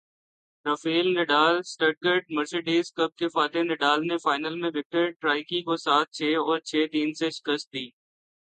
Rafale 0.65 1.07
Nadal 1.13 1.61
سٹٹ 1.63 2.03
گارٹ 2.03 2.25
Mercedes 2.29 2.91
cup 2.93 3.15
کے 3.17 3.27
فاتح 3.27 3.63
Nadal 3.63 4.07
نے 4.07 4.17
فائنل 4.17 4.55
میں 4.55 4.69
وکٹر 4.69 5.09
ٹرائیکی 5.11 5.61
کو 5.61 5.75
سات 5.77 6.11
چھے 6.11 6.35
اور 6.35 6.59
چھے 6.61 6.85
تین 6.87 7.13
سے 7.13 7.29
شکست 7.29 7.73
دی 7.73 7.85